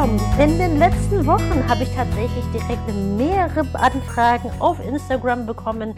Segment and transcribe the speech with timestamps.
[0.00, 0.08] Ja,
[0.42, 5.94] in den letzten Wochen habe ich tatsächlich direkt mehrere Anfragen auf Instagram bekommen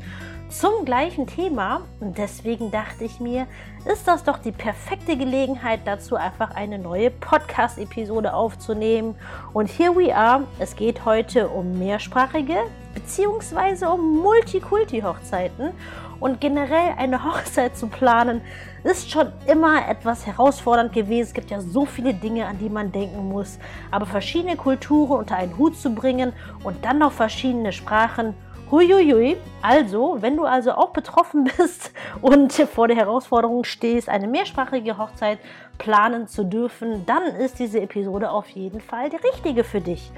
[0.48, 1.82] zum gleichen Thema.
[2.00, 3.46] Und deswegen dachte ich mir,
[3.84, 9.14] ist das doch die perfekte Gelegenheit dazu, einfach eine neue Podcast-Episode aufzunehmen.
[9.52, 10.48] Und here we are.
[10.58, 12.56] Es geht heute um mehrsprachige
[12.94, 13.86] bzw.
[13.86, 15.70] um Multikulti-Hochzeiten.
[16.18, 18.40] Und generell eine Hochzeit zu planen,
[18.84, 21.28] ist schon immer etwas herausfordernd gewesen.
[21.28, 23.58] Es gibt ja so viele Dinge, an die man denken muss.
[23.90, 26.32] Aber verschiedene Kulturen unter einen Hut zu bringen
[26.64, 28.34] und dann noch verschiedene Sprachen,
[28.70, 29.36] Huiuiui.
[29.60, 35.38] Also, wenn du also auch betroffen bist und vor der Herausforderung stehst, eine mehrsprachige Hochzeit
[35.78, 40.10] planen zu dürfen, dann ist diese Episode auf jeden Fall die richtige für dich.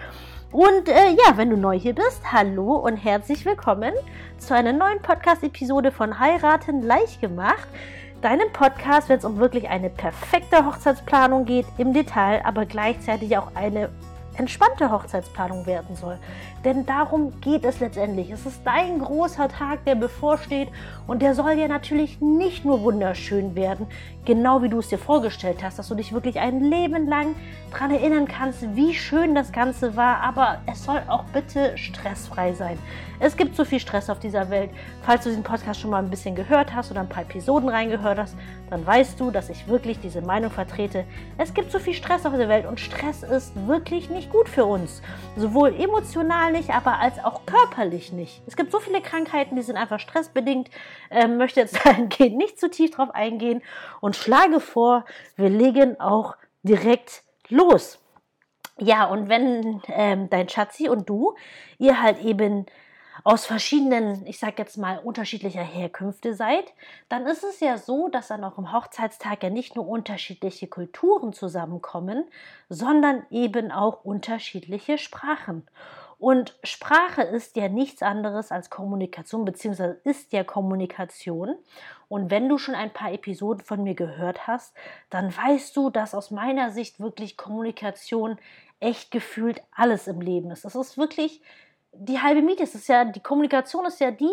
[0.52, 3.92] Und äh, ja, wenn du neu hier bist, hallo und herzlich willkommen
[4.38, 7.66] zu einer neuen Podcast-Episode von Heiraten leicht gemacht.
[8.24, 13.54] Deinem Podcast, wenn es um wirklich eine perfekte Hochzeitsplanung geht, im Detail, aber gleichzeitig auch
[13.54, 13.90] eine
[14.38, 16.18] entspannte Hochzeitsplanung werden soll.
[16.64, 18.30] Denn darum geht es letztendlich.
[18.30, 20.68] Es ist dein großer Tag, der bevorsteht
[21.06, 23.86] und der soll ja natürlich nicht nur wunderschön werden,
[24.24, 27.34] genau wie du es dir vorgestellt hast, dass du dich wirklich ein Leben lang
[27.70, 32.78] daran erinnern kannst, wie schön das Ganze war, aber es soll auch bitte stressfrei sein.
[33.20, 34.70] Es gibt so viel Stress auf dieser Welt.
[35.02, 38.18] Falls du diesen Podcast schon mal ein bisschen gehört hast oder ein paar Episoden reingehört
[38.18, 38.36] hast,
[38.70, 41.04] dann weißt du, dass ich wirklich diese Meinung vertrete.
[41.38, 44.64] Es gibt so viel Stress auf dieser Welt und Stress ist wirklich nicht gut für
[44.64, 45.00] uns.
[45.36, 48.40] Sowohl emotional nicht, aber als auch körperlich nicht.
[48.46, 50.70] Es gibt so viele Krankheiten, die sind einfach stressbedingt.
[51.10, 53.60] Ähm, möchte jetzt dahingehend nicht zu tief drauf eingehen
[54.00, 55.04] und schlage vor,
[55.36, 57.98] wir legen auch direkt los.
[58.78, 61.34] Ja, und wenn ähm, dein Schatzi und du,
[61.78, 62.66] ihr halt eben
[63.22, 66.72] aus verschiedenen, ich sag jetzt mal, unterschiedlicher Herkünfte seid,
[67.08, 71.32] dann ist es ja so, dass dann auch im Hochzeitstag ja nicht nur unterschiedliche Kulturen
[71.32, 72.24] zusammenkommen,
[72.68, 75.66] sondern eben auch unterschiedliche Sprachen.
[76.24, 81.54] Und Sprache ist ja nichts anderes als Kommunikation, beziehungsweise ist ja Kommunikation.
[82.08, 84.74] Und wenn du schon ein paar Episoden von mir gehört hast,
[85.10, 88.38] dann weißt du, dass aus meiner Sicht wirklich Kommunikation
[88.80, 90.64] echt gefühlt alles im Leben ist.
[90.64, 91.42] Es ist wirklich
[91.92, 92.62] die halbe Miete.
[92.62, 94.32] Es ist ja, die Kommunikation ist ja die,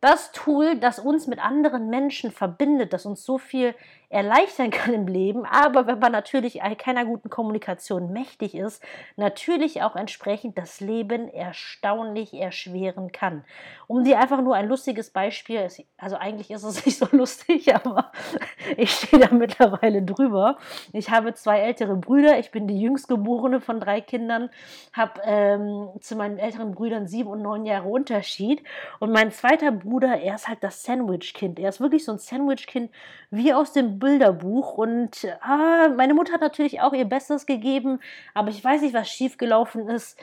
[0.00, 3.74] das Tool, das uns mit anderen Menschen verbindet, das uns so viel
[4.10, 8.82] erleichtern kann im Leben, aber wenn man natürlich keiner guten Kommunikation mächtig ist,
[9.16, 13.44] natürlich auch entsprechend das Leben erstaunlich erschweren kann.
[13.86, 18.12] Um dir einfach nur ein lustiges Beispiel, also eigentlich ist es nicht so lustig, aber
[18.76, 20.58] ich stehe da mittlerweile drüber.
[20.92, 24.50] Ich habe zwei ältere Brüder, ich bin die jüngstgeborene von drei Kindern,
[24.92, 28.62] habe ähm, zu meinen älteren Brüdern sieben und neun Jahre Unterschied
[29.00, 31.58] und mein zweiter Bruder, er ist halt das Sandwich-Kind.
[31.58, 32.90] Er ist wirklich so ein Sandwich-Kind
[33.30, 38.00] wie aus dem Bilderbuch und ah, meine Mutter hat natürlich auch ihr Bestes gegeben,
[38.34, 40.18] aber ich weiß nicht, was schiefgelaufen ist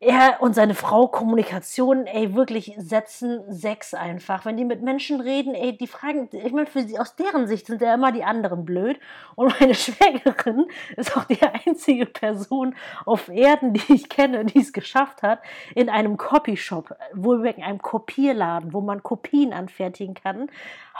[0.00, 4.44] er und seine Frau Kommunikation, ey, wirklich setzen sechs einfach.
[4.44, 7.66] Wenn die mit Menschen reden, ey, die fragen, ich meine, für sie aus deren Sicht
[7.66, 9.00] sind ja immer die anderen blöd.
[9.34, 10.66] Und meine Schwägerin
[10.96, 12.76] ist auch die einzige Person
[13.06, 15.40] auf Erden, die ich kenne, die es geschafft hat,
[15.74, 20.48] in einem Copyshop, wohlweg in einem Kopierladen, wo man Kopien anfertigen kann,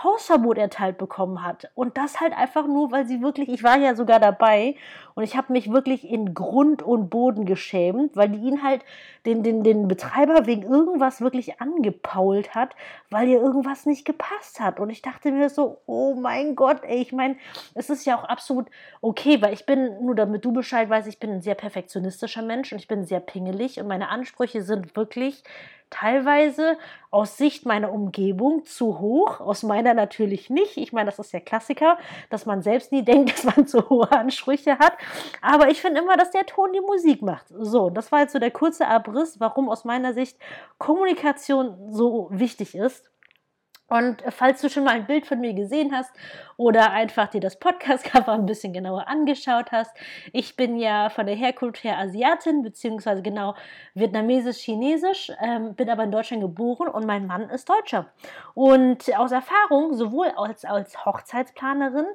[0.02, 1.70] Hausverbot erteilt bekommen hat.
[1.74, 4.76] Und das halt einfach nur, weil sie wirklich, ich war ja sogar dabei
[5.14, 8.84] und ich habe mich wirklich in Grund und Boden geschämt, weil die ihn halt
[9.26, 12.74] den, den, den Betreiber wegen irgendwas wirklich angepault hat,
[13.10, 14.80] weil ihr irgendwas nicht gepasst hat.
[14.80, 17.36] Und ich dachte mir so, oh mein Gott, ey, ich meine,
[17.74, 18.66] es ist ja auch absolut
[19.00, 22.72] okay, weil ich bin, nur damit du Bescheid weißt, ich bin ein sehr perfektionistischer Mensch
[22.72, 25.42] und ich bin sehr pingelig und meine Ansprüche sind wirklich
[25.90, 26.76] teilweise
[27.10, 30.76] aus Sicht meiner Umgebung zu hoch, aus meiner natürlich nicht.
[30.76, 31.98] Ich meine, das ist der Klassiker,
[32.30, 34.92] dass man selbst nie denkt, dass man zu hohe Ansprüche hat.
[35.40, 37.46] Aber ich finde immer, dass der Ton die Musik macht.
[37.48, 40.38] So, das war jetzt so der kurze Abriss, warum aus meiner Sicht
[40.78, 43.10] Kommunikation so wichtig ist.
[43.88, 46.12] Und falls du schon mal ein Bild von mir gesehen hast
[46.58, 49.96] oder einfach dir das Podcast-Cover ein bisschen genauer angeschaut hast,
[50.32, 53.54] ich bin ja von der Herkunft her Asiatin, beziehungsweise genau
[53.94, 58.06] vietnamesisch-chinesisch, ähm, bin aber in Deutschland geboren und mein Mann ist Deutscher.
[58.52, 62.06] Und aus Erfahrung, sowohl als, als Hochzeitsplanerin,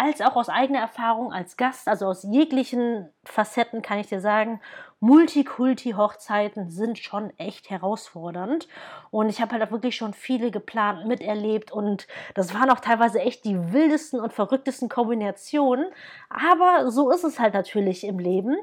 [0.00, 4.58] als auch aus eigener Erfahrung als Gast, also aus jeglichen Facetten kann ich dir sagen,
[5.00, 8.66] Multikulti-Hochzeiten sind schon echt herausfordernd.
[9.10, 11.70] Und ich habe halt auch wirklich schon viele geplant, miterlebt.
[11.70, 15.86] Und das waren auch teilweise echt die wildesten und verrücktesten Kombinationen.
[16.30, 18.56] Aber so ist es halt natürlich im Leben.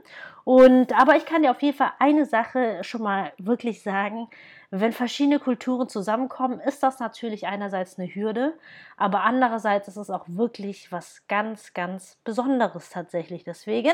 [0.47, 4.29] Und aber ich kann dir auf jeden Fall eine Sache schon mal wirklich sagen.
[4.71, 8.53] Wenn verschiedene Kulturen zusammenkommen, ist das natürlich einerseits eine Hürde,
[8.95, 13.43] aber andererseits ist es auch wirklich was ganz, ganz Besonderes tatsächlich.
[13.43, 13.91] Deswegen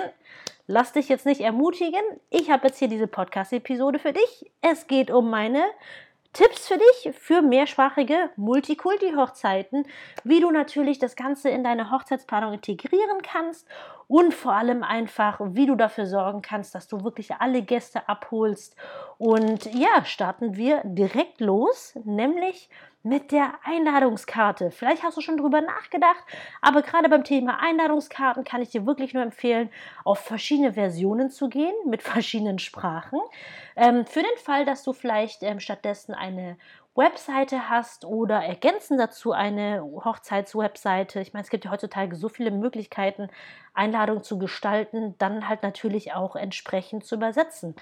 [0.67, 2.03] lass dich jetzt nicht ermutigen.
[2.29, 4.51] Ich habe jetzt hier diese Podcast-Episode für dich.
[4.61, 5.63] Es geht um meine
[6.33, 9.85] Tipps für dich für mehrsprachige Multikulti-Hochzeiten,
[10.23, 13.67] wie du natürlich das Ganze in deine Hochzeitsplanung integrieren kannst
[14.07, 18.75] und vor allem einfach, wie du dafür sorgen kannst, dass du wirklich alle Gäste abholst.
[19.19, 22.69] Und ja, starten wir direkt los, nämlich
[23.03, 24.71] mit der Einladungskarte.
[24.71, 26.23] Vielleicht hast du schon drüber nachgedacht,
[26.61, 29.69] aber gerade beim Thema Einladungskarten kann ich dir wirklich nur empfehlen,
[30.05, 33.19] auf verschiedene Versionen zu gehen mit verschiedenen Sprachen.
[33.75, 36.57] Ähm, für den Fall, dass du vielleicht ähm, stattdessen eine
[36.95, 41.19] Webseite hast oder ergänzend dazu eine Hochzeitswebseite.
[41.19, 43.29] Ich meine, es gibt ja heutzutage so viele Möglichkeiten,
[43.73, 47.75] Einladungen zu gestalten, dann halt natürlich auch entsprechend zu übersetzen.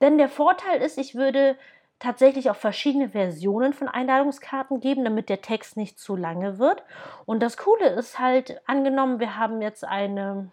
[0.00, 1.56] Denn der Vorteil ist, ich würde
[1.98, 6.82] tatsächlich auch verschiedene Versionen von Einladungskarten geben, damit der Text nicht zu lange wird.
[7.24, 10.50] Und das Coole ist halt, angenommen, wir haben jetzt eine,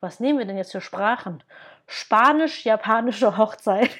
[0.00, 1.42] was nehmen wir denn jetzt für Sprachen?
[1.86, 3.90] Spanisch-japanische Hochzeit.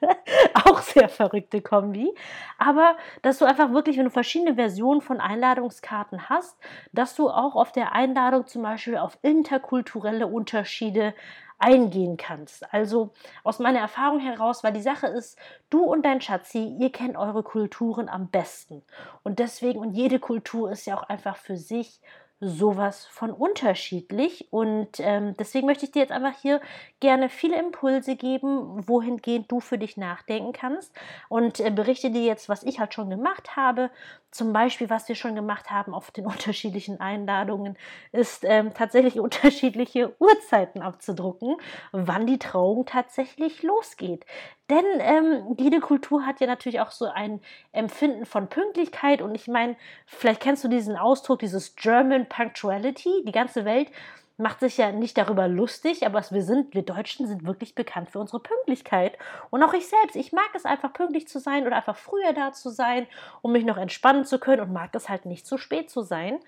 [0.64, 2.14] auch sehr verrückte Kombi.
[2.58, 6.56] Aber dass du einfach wirklich, wenn du verschiedene Versionen von Einladungskarten hast,
[6.92, 11.14] dass du auch auf der Einladung zum Beispiel auf interkulturelle Unterschiede
[11.58, 12.72] eingehen kannst.
[12.72, 13.12] Also
[13.44, 15.38] aus meiner Erfahrung heraus, weil die Sache ist,
[15.70, 18.82] du und dein Schatzi, ihr kennt eure Kulturen am besten.
[19.22, 22.00] Und deswegen, und jede Kultur ist ja auch einfach für sich
[22.40, 24.46] sowas von unterschiedlich.
[24.50, 26.60] Und ähm, deswegen möchte ich dir jetzt einfach hier
[27.00, 30.94] gerne viele Impulse geben, wohingehend du für dich nachdenken kannst.
[31.28, 33.90] Und äh, berichte dir jetzt, was ich halt schon gemacht habe.
[34.30, 37.76] Zum Beispiel, was wir schon gemacht haben auf den unterschiedlichen Einladungen,
[38.12, 41.56] ist ähm, tatsächlich unterschiedliche Uhrzeiten abzudrucken,
[41.92, 44.24] wann die Trauung tatsächlich losgeht.
[44.70, 47.40] Denn ähm, jede Kultur hat ja natürlich auch so ein
[47.72, 49.22] Empfinden von Pünktlichkeit.
[49.22, 49.76] Und ich meine,
[50.06, 53.24] vielleicht kennst du diesen Ausdruck, dieses German Punctuality.
[53.26, 53.90] Die ganze Welt
[54.38, 58.20] macht sich ja nicht darüber lustig, aber wir sind, wir Deutschen sind wirklich bekannt für
[58.20, 59.18] unsere Pünktlichkeit.
[59.50, 62.52] Und auch ich selbst, ich mag es einfach pünktlich zu sein oder einfach früher da
[62.52, 63.06] zu sein,
[63.42, 66.38] um mich noch entspannen zu können und mag es halt nicht zu spät zu sein.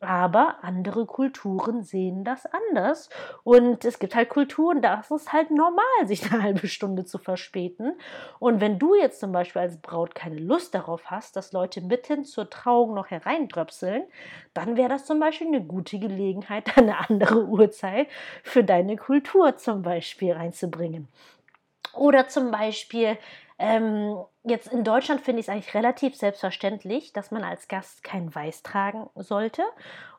[0.00, 3.08] Aber andere Kulturen sehen das anders.
[3.42, 7.18] Und es gibt halt Kulturen, da ist es halt normal, sich eine halbe Stunde zu
[7.18, 7.98] verspäten.
[8.38, 12.24] Und wenn du jetzt zum Beispiel als Braut keine Lust darauf hast, dass Leute mitten
[12.24, 14.04] zur Trauung noch hereindröpseln,
[14.54, 18.06] dann wäre das zum Beispiel eine gute Gelegenheit, eine andere Uhrzeit
[18.44, 21.08] für deine Kultur zum Beispiel reinzubringen.
[21.94, 23.18] Oder zum Beispiel,
[23.58, 28.32] ähm, jetzt in Deutschland finde ich es eigentlich relativ selbstverständlich, dass man als Gast kein
[28.32, 29.62] Weiß tragen sollte.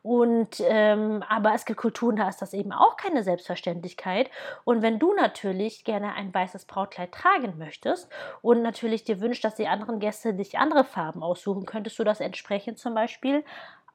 [0.01, 4.29] Und ähm, aber es gibt Kulturen, da ist das eben auch keine Selbstverständlichkeit.
[4.65, 8.09] Und wenn du natürlich gerne ein weißes Brautkleid tragen möchtest
[8.41, 12.19] und natürlich dir wünschst, dass die anderen Gäste dich andere Farben aussuchen, könntest du das
[12.19, 13.43] entsprechend zum Beispiel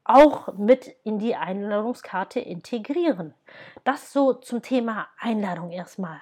[0.05, 3.35] auch mit in die Einladungskarte integrieren.
[3.85, 6.21] Das so zum Thema Einladung erstmal.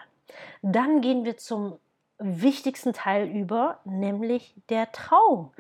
[0.63, 1.79] Dann gehen wir zum
[2.23, 5.53] wichtigsten Teil über, nämlich der Traum.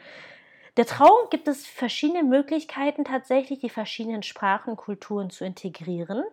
[0.78, 6.24] Der Trauung gibt es verschiedene Möglichkeiten, tatsächlich die verschiedenen Sprachen, Kulturen zu integrieren.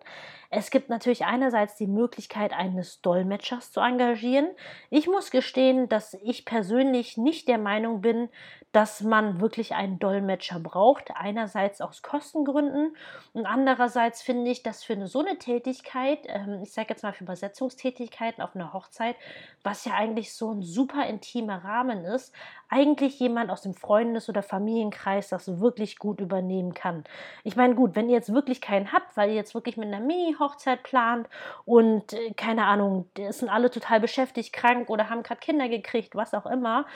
[0.52, 4.48] Es gibt natürlich einerseits die Möglichkeit, eines Dolmetschers zu engagieren.
[4.90, 8.28] Ich muss gestehen, dass ich persönlich nicht der Meinung bin,
[8.72, 11.12] dass man wirklich einen Dolmetscher braucht.
[11.14, 12.96] Einerseits aus Kostengründen
[13.32, 17.24] und andererseits finde ich, dass für so eine Tätigkeit, ähm, ich sage jetzt mal für
[17.24, 19.14] Übersetzungstätigkeiten auf einer Hochzeit,
[19.62, 22.34] was ja eigentlich so ein super intimer Rahmen ist,
[22.68, 27.04] eigentlich jemand aus dem Freundes- oder Familienkreis das wirklich gut übernehmen kann.
[27.42, 30.00] Ich meine, gut, wenn ihr jetzt wirklich keinen habt, weil ihr jetzt wirklich mit einer
[30.00, 31.28] Mini Hochzeit plant
[31.64, 36.34] und äh, keine Ahnung, sind alle total beschäftigt, krank oder haben gerade Kinder gekriegt, was
[36.34, 36.86] auch immer,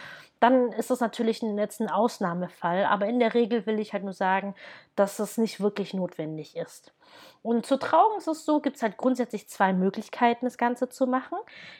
[0.40, 2.84] dann ist das natürlich jetzt ein Ausnahmefall.
[2.84, 4.54] Aber in der Regel will ich halt nur sagen,
[4.96, 6.92] dass es nicht wirklich notwendig ist.
[7.42, 11.06] Und zur Trauung ist es so, gibt es halt grundsätzlich zwei Möglichkeiten, das Ganze zu
[11.06, 11.36] machen.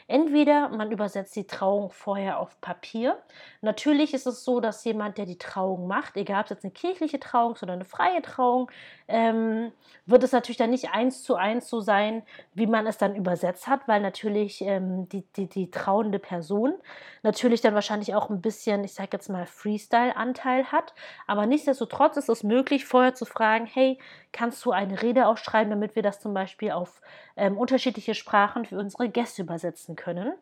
[0.07, 3.17] Entweder man übersetzt die Trauung vorher auf Papier.
[3.61, 6.71] Natürlich ist es so, dass jemand, der die Trauung macht, egal ob es jetzt eine
[6.71, 8.69] kirchliche Trauung ist oder eine freie Trauung,
[9.07, 9.71] ähm,
[10.05, 12.21] wird es natürlich dann nicht eins zu eins so sein,
[12.53, 16.75] wie man es dann übersetzt hat, weil natürlich ähm, die, die, die trauende Person
[17.23, 20.93] natürlich dann wahrscheinlich auch ein bisschen, ich sage jetzt mal, Freestyle-Anteil hat.
[21.25, 23.99] Aber nichtsdestotrotz ist es möglich, vorher zu fragen, hey,
[24.31, 27.01] kannst du eine Rede aufschreiben, damit wir das zum Beispiel auf
[27.35, 30.33] ähm, unterschiedliche Sprachen für unsere Gäste übersetzen können.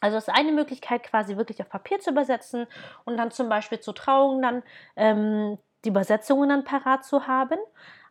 [0.00, 2.66] Also das ist eine Möglichkeit, quasi wirklich auf Papier zu übersetzen
[3.04, 4.62] und dann zum Beispiel zur Trauung dann
[4.96, 7.58] ähm, die Übersetzungen dann parat zu haben.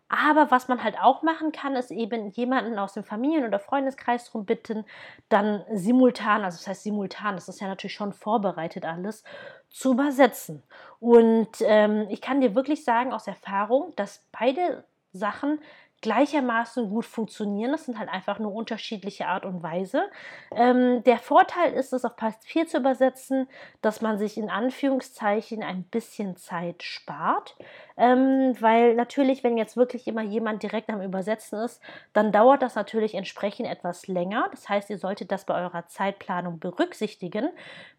[0.09, 4.25] Aber was man halt auch machen kann, ist eben jemanden aus dem Familien- oder Freundeskreis
[4.25, 4.85] darum bitten,
[5.29, 9.23] dann simultan, also das heißt simultan, das ist ja natürlich schon vorbereitet alles,
[9.69, 10.63] zu übersetzen.
[10.99, 15.59] Und ähm, ich kann dir wirklich sagen aus Erfahrung, dass beide Sachen
[16.01, 17.71] gleichermaßen gut funktionieren.
[17.71, 20.03] Das sind halt einfach nur unterschiedliche Art und Weise.
[20.51, 23.47] Ähm, der Vorteil ist es, auf Papier zu übersetzen,
[23.81, 27.57] dass man sich in Anführungszeichen ein bisschen Zeit spart.
[27.97, 31.81] Ähm, weil natürlich, wenn jetzt wirklich immer jemand direkt am Übersetzen ist,
[32.13, 34.47] dann dauert das natürlich entsprechend etwas länger.
[34.51, 37.49] Das heißt, ihr solltet das bei eurer Zeitplanung berücksichtigen.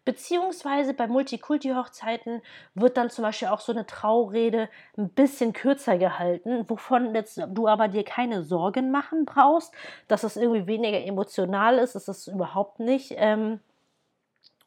[0.05, 2.41] Beziehungsweise bei Multikulti-Hochzeiten
[2.75, 7.67] wird dann zum Beispiel auch so eine Traurede ein bisschen kürzer gehalten, wovon jetzt du
[7.67, 9.73] aber dir keine Sorgen machen brauchst,
[10.07, 11.95] dass es irgendwie weniger emotional ist.
[11.95, 13.13] Das ist es überhaupt nicht.
[13.17, 13.59] Ähm,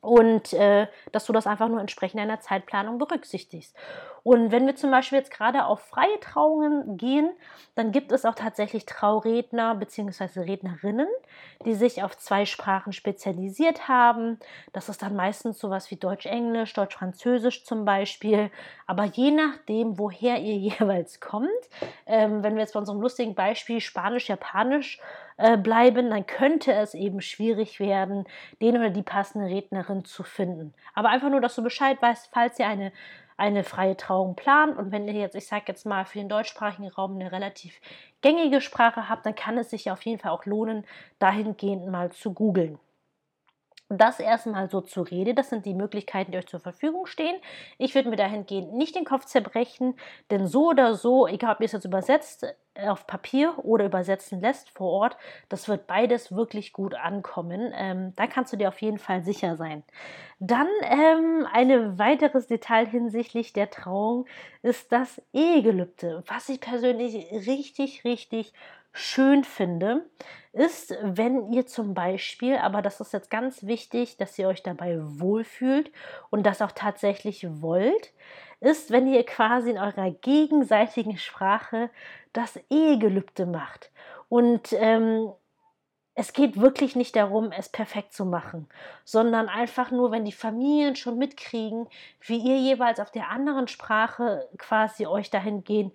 [0.02, 3.74] und äh, dass du das einfach nur entsprechend deiner Zeitplanung berücksichtigst.
[4.24, 7.30] Und wenn wir zum Beispiel jetzt gerade auf freie Trauungen gehen,
[7.76, 10.40] dann gibt es auch tatsächlich Trauredner bzw.
[10.40, 11.08] Rednerinnen,
[11.64, 14.38] die sich auf zwei Sprachen spezialisiert haben.
[14.72, 18.50] Das ist dann meistens sowas wie Deutsch-Englisch, Deutsch-Französisch zum Beispiel.
[18.88, 21.48] Aber je nachdem, woher ihr jeweils kommt,
[22.06, 25.00] ähm, wenn wir jetzt bei unserem lustigen Beispiel Spanisch-Japanisch
[25.36, 28.24] äh, bleiben, dann könnte es eben schwierig werden,
[28.60, 30.74] den oder die passende Rednerin zu finden.
[30.94, 32.92] Aber einfach nur, dass du Bescheid weißt, falls ihr eine
[33.36, 36.88] eine freie Trauung plant und wenn ihr jetzt, ich sage jetzt mal, für den deutschsprachigen
[36.88, 37.80] Raum eine relativ
[38.20, 40.84] gängige Sprache habt, dann kann es sich auf jeden Fall auch lohnen,
[41.18, 42.78] dahingehend mal zu googeln.
[43.98, 47.36] Das erstmal so zur Rede, das sind die Möglichkeiten, die euch zur Verfügung stehen.
[47.76, 49.94] Ich würde mir dahingehend nicht den Kopf zerbrechen,
[50.30, 54.70] denn so oder so, egal ob ihr es jetzt übersetzt, auf Papier oder übersetzen lässt
[54.70, 55.16] vor Ort,
[55.50, 57.70] das wird beides wirklich gut ankommen.
[57.74, 59.82] Ähm, da kannst du dir auf jeden Fall sicher sein.
[60.38, 64.26] Dann ähm, ein weiteres Detail hinsichtlich der Trauung
[64.62, 68.54] ist das Ehegelübde, was ich persönlich richtig, richtig
[68.92, 70.04] schön finde,
[70.52, 74.98] ist, wenn ihr zum Beispiel, aber das ist jetzt ganz wichtig, dass ihr euch dabei
[75.00, 75.90] wohlfühlt
[76.30, 78.12] und das auch tatsächlich wollt,
[78.60, 81.90] ist, wenn ihr quasi in eurer gegenseitigen Sprache
[82.32, 83.90] das Ehegelübde macht.
[84.28, 85.32] Und ähm,
[86.14, 88.68] es geht wirklich nicht darum, es perfekt zu machen,
[89.04, 91.88] sondern einfach nur, wenn die Familien schon mitkriegen,
[92.20, 95.94] wie ihr jeweils auf der anderen Sprache quasi euch dahingehend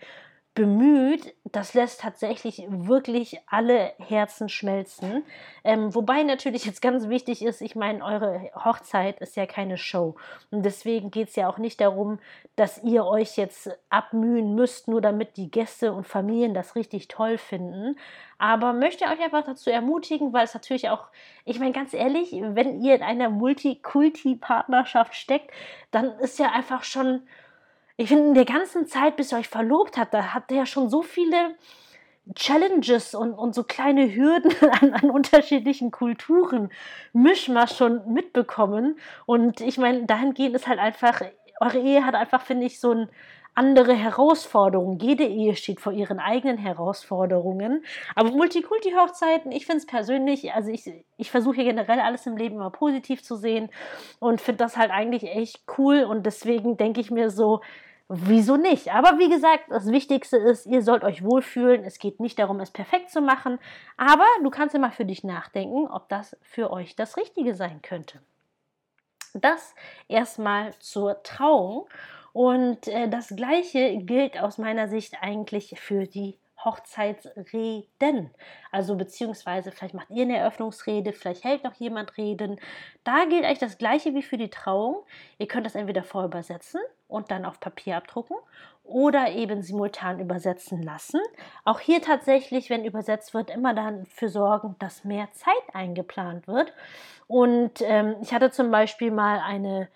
[0.58, 1.36] bemüht.
[1.44, 5.24] Das lässt tatsächlich wirklich alle Herzen schmelzen.
[5.64, 10.16] Ähm, wobei natürlich jetzt ganz wichtig ist, ich meine, eure Hochzeit ist ja keine Show.
[10.50, 12.18] Und deswegen geht es ja auch nicht darum,
[12.56, 17.38] dass ihr euch jetzt abmühen müsst, nur damit die Gäste und Familien das richtig toll
[17.38, 17.96] finden.
[18.40, 21.10] Aber möchte euch einfach dazu ermutigen, weil es natürlich auch,
[21.46, 25.52] ich meine ganz ehrlich, wenn ihr in einer Multikulti-Partnerschaft steckt,
[25.92, 27.22] dann ist ja einfach schon
[27.98, 30.66] ich finde, in der ganzen Zeit, bis ihr euch verlobt habt, da habt ihr ja
[30.66, 31.56] schon so viele
[32.36, 34.52] Challenges und, und so kleine Hürden
[34.82, 36.70] an, an unterschiedlichen Kulturen,
[37.14, 39.00] Mischmasch schon mitbekommen.
[39.26, 41.22] Und ich meine, dahingehend ist halt einfach,
[41.60, 43.10] eure Ehe hat einfach, finde ich, so ein
[43.58, 45.00] andere Herausforderungen.
[45.00, 47.84] Jede Ehe steht vor ihren eigenen Herausforderungen.
[48.16, 52.70] Aber Multikulti-Hochzeiten, ich finde es persönlich, also ich, ich versuche generell alles im Leben immer
[52.70, 53.70] positiv zu sehen
[54.20, 56.04] und finde das halt eigentlich echt cool.
[56.04, 57.62] Und deswegen denke ich mir so,
[58.10, 58.94] Wieso nicht?
[58.94, 61.84] Aber wie gesagt, das Wichtigste ist, ihr sollt euch wohlfühlen.
[61.84, 63.60] Es geht nicht darum, es perfekt zu machen.
[63.98, 68.22] Aber du kannst immer für dich nachdenken, ob das für euch das Richtige sein könnte.
[69.34, 69.76] Das
[70.08, 71.90] erstmal zur Trauung.
[72.38, 78.30] Und äh, das Gleiche gilt aus meiner Sicht eigentlich für die Hochzeitsreden.
[78.72, 82.60] Also beziehungsweise vielleicht macht ihr eine Eröffnungsrede, vielleicht hält noch jemand Reden.
[83.04, 85.04] Da gilt eigentlich das gleiche wie für die Trauung.
[85.40, 88.38] Ihr könnt das entweder vorübersetzen und dann auf Papier abdrucken
[88.84, 91.20] oder eben simultan übersetzen lassen.
[91.66, 96.72] Auch hier tatsächlich, wenn übersetzt wird, immer dafür sorgen, dass mehr Zeit eingeplant wird.
[97.26, 99.88] Und ähm, ich hatte zum Beispiel mal eine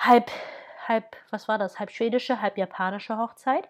[0.00, 0.32] halb
[0.88, 3.68] halb, was war das, halb schwedische, halb japanische Hochzeit,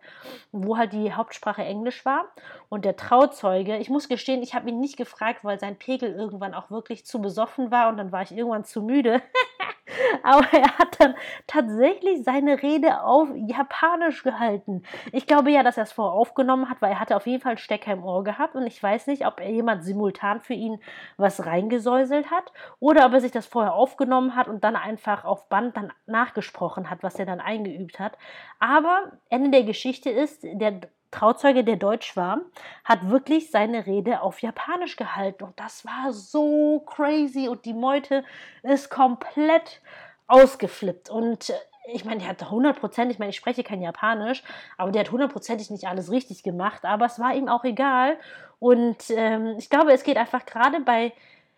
[0.52, 2.26] wo halt die Hauptsprache Englisch war.
[2.68, 6.54] Und der Trauzeuge, ich muss gestehen, ich habe ihn nicht gefragt, weil sein Pegel irgendwann
[6.54, 9.22] auch wirklich zu besoffen war und dann war ich irgendwann zu müde.
[10.22, 11.14] Aber er hat dann
[11.46, 14.82] tatsächlich seine Rede auf Japanisch gehalten.
[15.12, 17.58] Ich glaube ja, dass er es vorher aufgenommen hat, weil er hatte auf jeden Fall
[17.58, 20.80] Stecker im Ohr gehabt und ich weiß nicht, ob er jemand simultan für ihn
[21.16, 25.48] was reingesäuselt hat oder ob er sich das vorher aufgenommen hat und dann einfach auf
[25.48, 28.18] Band dann nachgesprochen hat, was er dann eingeübt hat.
[28.58, 32.40] Aber Ende der Geschichte ist, der Trauzeuge, der deutsch war,
[32.84, 35.44] hat wirklich seine Rede auf Japanisch gehalten.
[35.44, 37.48] Und das war so crazy.
[37.48, 38.24] Und die Meute
[38.62, 39.80] ist komplett
[40.26, 41.08] ausgeflippt.
[41.08, 41.52] Und
[41.92, 44.42] ich meine, der hat hundertprozentig, ich meine, ich spreche kein Japanisch,
[44.76, 48.16] aber der hat hundertprozentig nicht alles richtig gemacht, aber es war ihm auch egal.
[48.58, 51.12] Und ähm, ich glaube, es geht einfach gerade bei,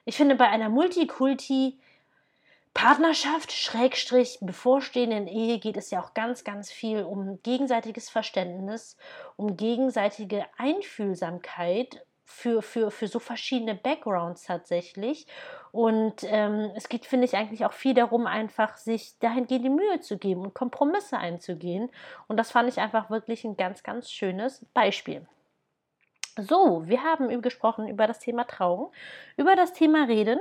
[0.05, 1.79] ich finde, bei einer Multikulti,
[2.79, 8.97] Partnerschaft, Schrägstrich, bevorstehenden Ehe geht es ja auch ganz, ganz viel um gegenseitiges Verständnis,
[9.35, 15.27] um gegenseitige Einfühlsamkeit für, für, für so verschiedene Backgrounds tatsächlich.
[15.73, 19.99] Und ähm, es geht, finde ich, eigentlich auch viel darum, einfach sich dahingehend die Mühe
[19.99, 21.91] zu geben und Kompromisse einzugehen.
[22.29, 25.27] Und das fand ich einfach wirklich ein ganz, ganz schönes Beispiel.
[26.37, 28.93] So, wir haben gesprochen über das Thema Trauung,
[29.37, 30.39] über das Thema Reden.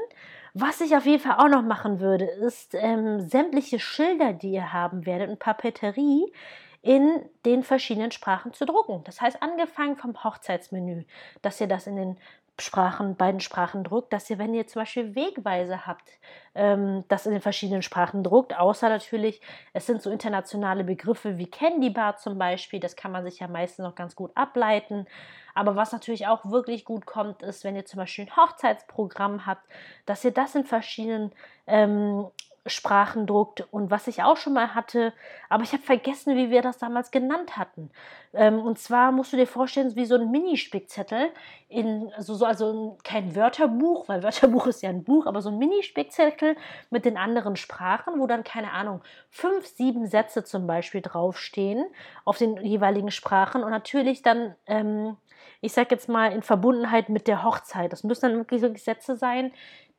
[0.59, 4.73] Was ich auf jeden Fall auch noch machen würde, ist ähm, sämtliche Schilder, die ihr
[4.73, 6.33] haben werdet, und Papeterie
[6.81, 9.03] in den verschiedenen Sprachen zu drucken.
[9.03, 11.03] Das heißt, angefangen vom Hochzeitsmenü,
[11.43, 12.17] dass ihr das in den
[12.59, 16.09] Sprachen, beiden Sprachen druckt, dass ihr, wenn ihr zum Beispiel Wegweise habt,
[16.55, 19.41] ähm, das in den verschiedenen Sprachen druckt, außer natürlich,
[19.73, 23.47] es sind so internationale Begriffe wie Candy Bar zum Beispiel, das kann man sich ja
[23.47, 25.05] meistens noch ganz gut ableiten.
[25.53, 29.63] Aber was natürlich auch wirklich gut kommt, ist, wenn ihr zum Beispiel ein Hochzeitsprogramm habt,
[30.05, 31.31] dass ihr das in verschiedenen
[31.65, 32.27] ähm,
[32.67, 35.13] Sprachen druckt und was ich auch schon mal hatte,
[35.49, 37.89] aber ich habe vergessen, wie wir das damals genannt hatten.
[38.33, 41.29] Ähm, und zwar musst du dir vorstellen, wie so ein Minispickzettel
[41.69, 45.57] in so, so also kein Wörterbuch, weil Wörterbuch ist ja ein Buch, aber so ein
[45.57, 46.55] Minispickzettel
[46.89, 51.85] mit den anderen Sprachen, wo dann keine Ahnung fünf, sieben Sätze zum Beispiel draufstehen
[52.25, 55.17] auf den jeweiligen Sprachen und natürlich dann ähm,
[55.61, 57.91] ich sage jetzt mal in Verbundenheit mit der Hochzeit.
[57.91, 59.51] Das müssen dann wirklich, wirklich Sätze sein,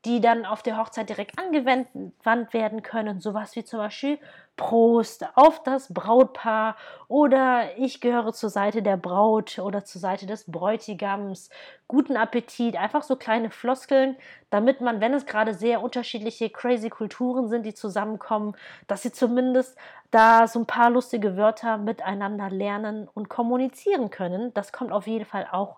[0.08, 3.20] die dann auf der Hochzeit direkt angewandt werden können.
[3.20, 4.18] Sowas wie zum Beispiel
[4.56, 6.76] Prost auf das Brautpaar
[7.08, 11.50] oder ich gehöre zur Seite der Braut oder zur Seite des Bräutigams.
[11.88, 14.16] Guten Appetit, einfach so kleine Floskeln,
[14.48, 19.76] damit man, wenn es gerade sehr unterschiedliche crazy Kulturen sind, die zusammenkommen, dass sie zumindest
[20.10, 24.54] da so ein paar lustige Wörter miteinander lernen und kommunizieren können.
[24.54, 25.76] Das kommt auf jeden Fall auch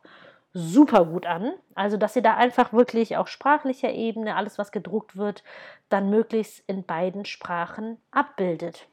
[0.53, 1.53] super gut an.
[1.75, 5.45] Also, dass ihr da einfach wirklich auf sprachlicher Ebene alles, was gedruckt wird,
[5.89, 8.87] dann möglichst in beiden Sprachen abbildet.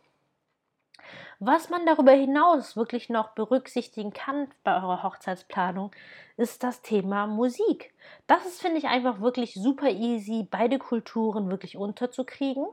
[1.40, 5.91] Was man darüber hinaus wirklich noch berücksichtigen kann bei eurer Hochzeitsplanung,
[6.36, 7.93] ist das Thema Musik.
[8.26, 12.65] Das ist, finde ich, einfach wirklich super easy, beide Kulturen wirklich unterzukriegen.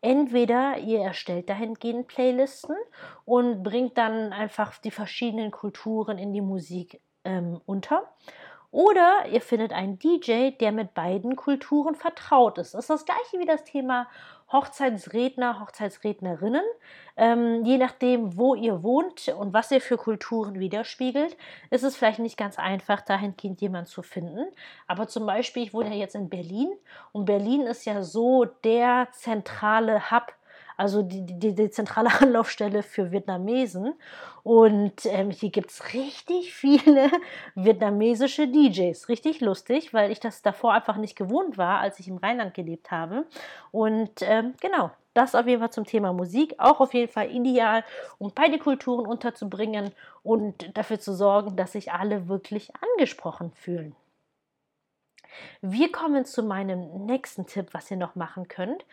[0.00, 2.76] Entweder ihr erstellt dahingehend Playlisten
[3.24, 8.04] und bringt dann einfach die verschiedenen Kulturen in die Musik ähm, unter.
[8.72, 12.74] Oder ihr findet einen DJ, der mit beiden Kulturen vertraut ist.
[12.74, 14.06] Das ist das gleiche wie das Thema
[14.52, 16.62] Hochzeitsredner, Hochzeitsrednerinnen.
[17.16, 21.36] Ähm, je nachdem, wo ihr wohnt und was ihr für Kulturen widerspiegelt,
[21.70, 24.46] ist es vielleicht nicht ganz einfach, dahingehend jemanden zu finden.
[24.86, 26.70] Aber zum Beispiel, ich wohne ja jetzt in Berlin
[27.12, 30.32] und Berlin ist ja so der zentrale Hub
[30.76, 33.94] also die, die, die zentrale Anlaufstelle für Vietnamesen.
[34.42, 37.10] Und ähm, hier gibt es richtig viele
[37.54, 39.08] vietnamesische DJs.
[39.08, 42.90] Richtig lustig, weil ich das davor einfach nicht gewohnt war, als ich im Rheinland gelebt
[42.90, 43.24] habe.
[43.72, 46.54] Und ähm, genau, das auf jeden Fall zum Thema Musik.
[46.58, 47.82] Auch auf jeden Fall ideal,
[48.18, 49.90] um beide Kulturen unterzubringen
[50.22, 53.96] und dafür zu sorgen, dass sich alle wirklich angesprochen fühlen.
[55.60, 58.84] Wir kommen zu meinem nächsten Tipp, was ihr noch machen könnt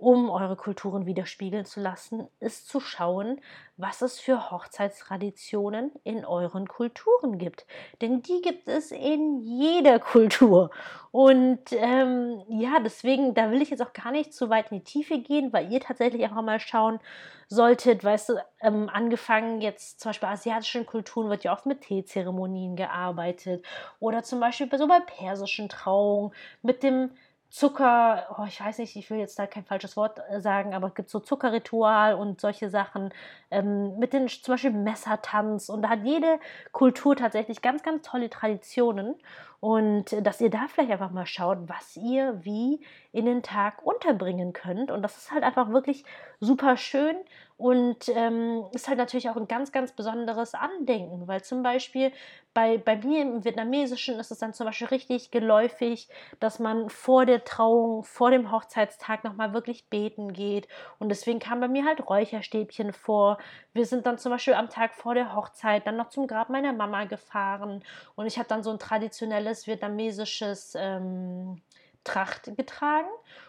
[0.00, 3.40] um eure Kulturen widerspiegeln zu lassen, ist zu schauen,
[3.76, 7.66] was es für Hochzeitstraditionen in euren Kulturen gibt.
[8.00, 10.70] Denn die gibt es in jeder Kultur.
[11.10, 14.84] Und ähm, ja, deswegen, da will ich jetzt auch gar nicht zu weit in die
[14.84, 17.00] Tiefe gehen, weil ihr tatsächlich einfach mal schauen
[17.48, 21.80] solltet, weißt du, ähm, angefangen jetzt zum Beispiel bei asiatischen Kulturen wird ja oft mit
[21.80, 23.64] Teezeremonien gearbeitet
[23.98, 26.32] oder zum Beispiel so bei persischen Trauungen
[26.62, 27.10] mit dem
[27.50, 30.86] Zucker, oh, ich weiß nicht, ich will jetzt da kein falsches Wort äh, sagen, aber
[30.86, 33.12] es gibt so Zuckerritual und solche Sachen
[33.50, 35.68] ähm, mit den zum Beispiel Messertanz.
[35.68, 36.38] Und da hat jede
[36.70, 39.16] Kultur tatsächlich ganz, ganz tolle Traditionen
[39.60, 42.80] und äh, dass ihr da vielleicht einfach mal schaut, was ihr wie
[43.12, 46.04] in den Tag unterbringen könnt und das ist halt einfach wirklich
[46.40, 47.16] super schön
[47.60, 52.10] und ähm, ist halt natürlich auch ein ganz, ganz besonderes Andenken, weil zum Beispiel
[52.54, 56.08] bei, bei mir im Vietnamesischen ist es dann zum Beispiel richtig geläufig,
[56.40, 60.68] dass man vor der Trauung, vor dem Hochzeitstag nochmal wirklich beten geht.
[60.98, 63.36] Und deswegen kamen bei mir halt Räucherstäbchen vor.
[63.74, 66.72] Wir sind dann zum Beispiel am Tag vor der Hochzeit dann noch zum Grab meiner
[66.72, 67.84] Mama gefahren.
[68.16, 71.60] Und ich habe dann so ein traditionelles vietnamesisches ähm,
[72.04, 73.08] Tracht getragen.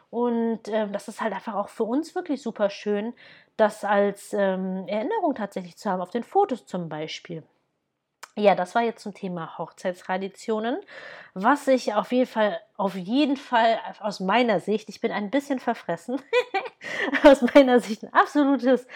[0.09, 3.13] Und äh, das ist halt einfach auch für uns wirklich super schön,
[3.57, 7.43] das als ähm, Erinnerung tatsächlich zu haben, auf den Fotos zum Beispiel.
[8.37, 10.79] Ja, das war jetzt zum Thema Hochzeitstraditionen.
[11.33, 15.59] Was ich auf jeden Fall, auf jeden Fall aus meiner Sicht, ich bin ein bisschen
[15.59, 16.21] verfressen,
[17.23, 18.87] aus meiner Sicht ein absolutes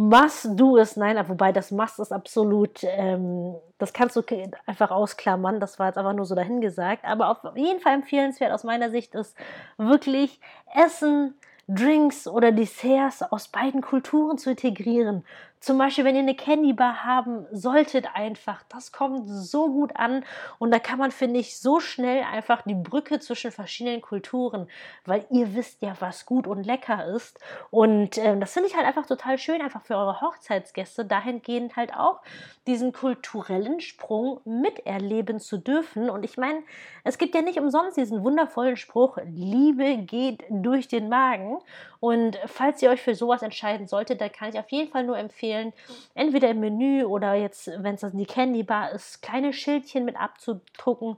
[0.00, 4.22] Must do es, nein, wobei das Must ist absolut, ähm, das kannst du
[4.64, 8.62] einfach ausklammern, das war jetzt einfach nur so dahingesagt, aber auf jeden Fall empfehlenswert aus
[8.62, 9.36] meiner Sicht ist
[9.76, 10.40] wirklich
[10.72, 11.34] Essen,
[11.66, 15.24] Drinks oder Desserts aus beiden Kulturen zu integrieren.
[15.60, 18.62] Zum Beispiel, wenn ihr eine Candy Bar haben solltet, einfach.
[18.68, 20.24] Das kommt so gut an
[20.58, 24.68] und da kann man, finde ich, so schnell einfach die Brücke zwischen verschiedenen Kulturen,
[25.04, 27.40] weil ihr wisst ja, was gut und lecker ist.
[27.70, 31.94] Und äh, das finde ich halt einfach total schön, einfach für eure Hochzeitsgäste dahingehend halt
[31.94, 32.20] auch
[32.66, 36.10] diesen kulturellen Sprung miterleben zu dürfen.
[36.10, 36.62] Und ich meine,
[37.02, 41.58] es gibt ja nicht umsonst diesen wundervollen Spruch, Liebe geht durch den Magen.
[42.00, 45.18] Und falls ihr euch für sowas entscheiden solltet, dann kann ich auf jeden Fall nur
[45.18, 45.47] empfehlen,
[46.14, 51.16] entweder im Menü oder jetzt, wenn es die Candy Bar ist, kleine Schildchen mit abzudrucken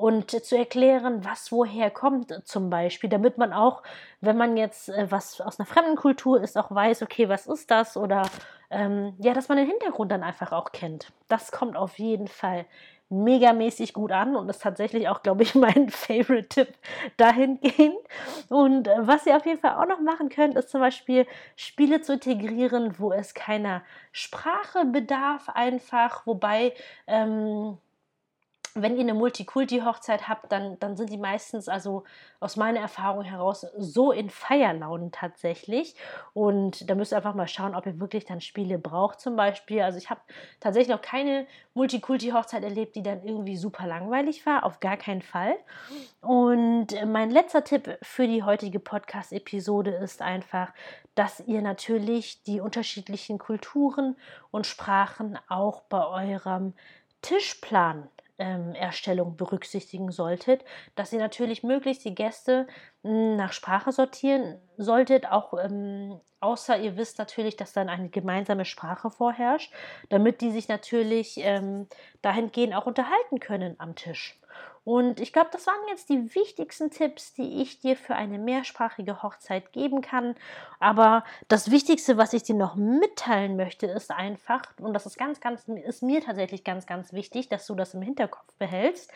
[0.00, 3.82] und zu erklären, was woher kommt zum Beispiel, damit man auch,
[4.20, 7.70] wenn man jetzt äh, was aus einer fremden Kultur ist, auch weiß, okay, was ist
[7.70, 7.96] das?
[7.96, 8.22] Oder
[8.70, 11.12] ähm, ja, dass man den Hintergrund dann einfach auch kennt.
[11.28, 12.64] Das kommt auf jeden Fall
[13.10, 16.68] megamäßig gut an und ist tatsächlich auch, glaube ich, mein Favorite-Tipp
[17.16, 17.98] dahingehend.
[18.48, 22.00] Und äh, was ihr auf jeden Fall auch noch machen könnt, ist zum Beispiel Spiele
[22.00, 26.72] zu integrieren, wo es keiner Sprache bedarf, einfach, wobei
[27.06, 27.76] ähm,
[28.74, 32.04] wenn ihr eine Multikulti-Hochzeit habt, dann, dann sind die meistens, also
[32.38, 35.96] aus meiner Erfahrung heraus, so in Feierlaunen tatsächlich.
[36.34, 39.82] Und da müsst ihr einfach mal schauen, ob ihr wirklich dann Spiele braucht zum Beispiel.
[39.82, 40.20] Also ich habe
[40.60, 44.64] tatsächlich noch keine Multikulti-Hochzeit erlebt, die dann irgendwie super langweilig war.
[44.64, 45.54] Auf gar keinen Fall.
[46.20, 50.72] Und mein letzter Tipp für die heutige Podcast-Episode ist einfach,
[51.14, 54.16] dass ihr natürlich die unterschiedlichen Kulturen
[54.50, 56.74] und Sprachen auch bei eurem
[57.22, 58.08] Tischplan
[58.40, 60.64] ähm, Erstellung berücksichtigen solltet,
[60.96, 62.66] dass ihr natürlich möglichst die Gäste
[63.02, 68.64] hm, nach Sprache sortieren solltet, auch ähm, außer ihr wisst natürlich, dass dann eine gemeinsame
[68.64, 69.72] Sprache vorherrscht,
[70.08, 71.86] damit die sich natürlich ähm,
[72.22, 74.40] dahingehend auch unterhalten können am Tisch.
[74.84, 79.22] Und ich glaube, das waren jetzt die wichtigsten Tipps, die ich dir für eine mehrsprachige
[79.22, 80.34] Hochzeit geben kann.
[80.78, 85.40] Aber das Wichtigste, was ich dir noch mitteilen möchte, ist einfach, und das ist ganz,
[85.40, 89.12] ganz, ist mir tatsächlich ganz, ganz wichtig, dass du das im Hinterkopf behältst,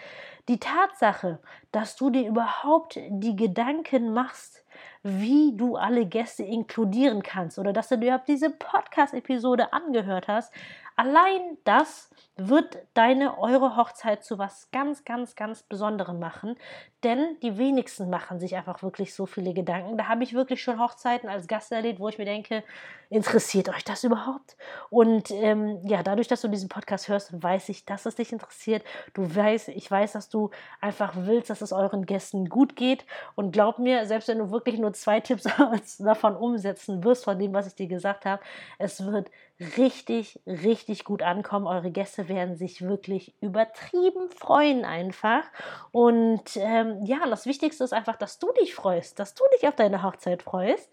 [0.48, 1.38] die Tatsache,
[1.72, 4.63] dass du dir überhaupt die Gedanken machst,
[5.02, 10.52] wie du alle Gäste inkludieren kannst oder dass du dir diese Podcast-Episode angehört hast,
[10.96, 16.56] Allein das wird deine eure Hochzeit zu was ganz, ganz, ganz Besonderem machen,
[17.04, 19.96] denn die wenigsten machen sich einfach wirklich so viele Gedanken.
[19.96, 22.64] Da habe ich wirklich schon Hochzeiten als Gast erlebt, wo ich mir denke,
[23.10, 24.56] interessiert euch das überhaupt?
[24.90, 28.82] Und ähm, ja, dadurch, dass du diesen Podcast hörst, weiß ich, dass es dich interessiert.
[29.12, 33.04] Du weißt, ich weiß, dass du einfach willst, dass es euren Gästen gut geht.
[33.34, 35.46] Und glaub mir, selbst wenn du wirklich nur zwei Tipps
[35.98, 38.42] davon umsetzen wirst, von dem, was ich dir gesagt habe,
[38.78, 39.30] es wird
[39.76, 41.66] richtig, richtig gut ankommen.
[41.66, 45.44] Eure Gäste werden sich wirklich übertrieben freuen einfach.
[45.92, 49.76] Und ähm, ja, das Wichtigste ist einfach, dass du dich freust, dass du dich auf
[49.76, 50.90] deine Hochzeit freust.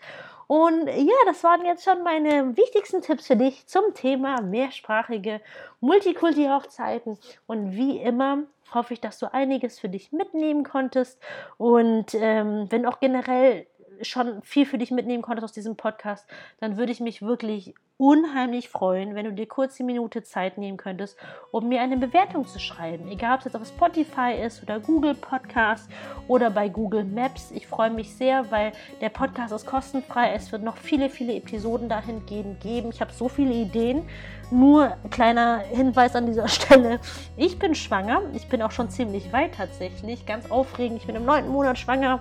[0.48, 5.40] Und ja, das waren jetzt schon meine wichtigsten Tipps für dich zum Thema mehrsprachige
[5.80, 7.18] Multikulti-Hochzeiten.
[7.48, 11.22] Und wie immer hoffe ich, dass du einiges für dich mitnehmen konntest.
[11.58, 13.68] Und ähm, wenn auch generell
[14.04, 16.28] schon viel für dich mitnehmen konntest aus diesem Podcast,
[16.60, 20.76] dann würde ich mich wirklich unheimlich freuen, wenn du dir kurz die Minute Zeit nehmen
[20.76, 21.20] könntest,
[21.52, 23.08] um mir eine Bewertung zu schreiben.
[23.08, 25.88] Egal, ob es jetzt auf Spotify ist oder Google Podcast
[26.28, 27.52] oder bei Google Maps.
[27.52, 30.34] Ich freue mich sehr, weil der Podcast ist kostenfrei.
[30.34, 32.90] Es wird noch viele, viele Episoden dahingehend geben.
[32.90, 34.10] Ich habe so viele Ideen.
[34.50, 37.00] Nur kleiner Hinweis an dieser Stelle.
[37.38, 38.24] Ich bin schwanger.
[38.34, 40.26] Ich bin auch schon ziemlich weit tatsächlich.
[40.26, 41.02] Ganz aufregend.
[41.02, 42.20] Ich bin im neunten Monat schwanger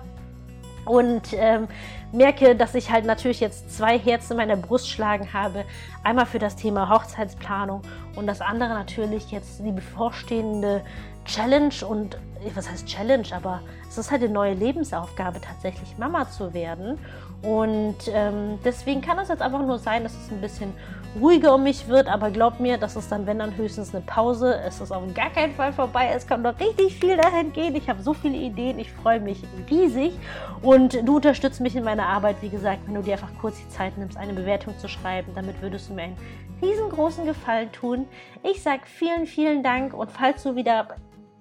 [0.85, 1.67] und ähm,
[2.11, 5.65] merke, dass ich halt natürlich jetzt zwei Herzen in meiner Brust schlagen habe.
[6.03, 7.81] Einmal für das Thema Hochzeitsplanung
[8.15, 10.83] und das andere natürlich jetzt die bevorstehende
[11.25, 12.17] Challenge und
[12.55, 16.97] was heißt Challenge, aber es ist halt eine neue Lebensaufgabe, tatsächlich Mama zu werden.
[17.43, 20.73] Und ähm, deswegen kann es jetzt einfach nur sein, dass es ein bisschen
[21.19, 24.55] ruhiger um mich wird, aber glaub mir, das ist dann, wenn dann höchstens eine Pause.
[24.65, 26.11] Es ist auf gar keinen Fall vorbei.
[26.13, 27.75] Es kann noch richtig viel dahin gehen.
[27.75, 28.79] Ich habe so viele Ideen.
[28.79, 30.13] Ich freue mich riesig.
[30.61, 33.69] Und du unterstützt mich in meiner Arbeit, wie gesagt, wenn du dir einfach kurz die
[33.69, 35.31] Zeit nimmst, eine Bewertung zu schreiben.
[35.35, 36.17] Damit würdest du mir einen
[36.61, 38.07] riesengroßen Gefallen tun.
[38.43, 40.87] Ich sage vielen, vielen Dank und falls du wieder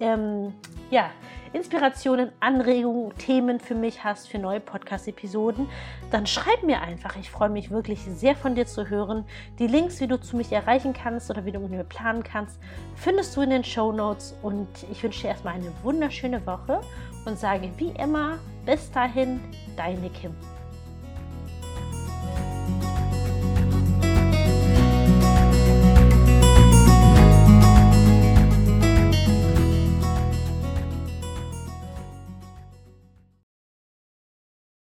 [0.01, 0.55] ähm,
[0.91, 1.11] ja,
[1.53, 5.69] Inspirationen, Anregungen, Themen für mich hast für neue Podcast-Episoden,
[6.11, 7.17] dann schreib mir einfach.
[7.17, 9.25] Ich freue mich wirklich sehr von dir zu hören.
[9.59, 12.61] Die Links, wie du zu mich erreichen kannst oder wie du mit mir planen kannst,
[12.95, 14.37] findest du in den Show Notes.
[14.43, 16.81] Und ich wünsche dir erstmal eine wunderschöne Woche
[17.25, 19.41] und sage wie immer, bis dahin,
[19.77, 20.35] deine Kim.